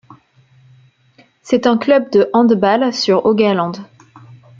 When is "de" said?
2.11-2.27